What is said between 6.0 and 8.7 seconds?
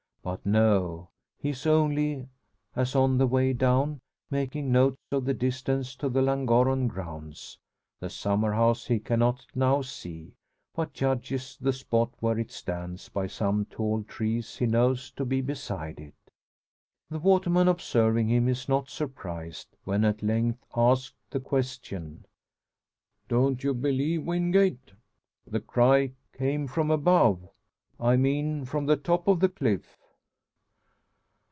the Llangorren grounds. The summer